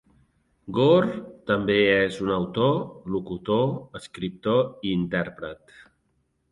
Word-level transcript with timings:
Gorr 0.77 1.11
també 1.51 1.75
és 1.97 2.17
un 2.25 2.31
autor, 2.37 2.73
locutor, 3.17 3.71
escriptor 4.01 4.61
i 4.69 4.99
intèrpret. 5.03 5.81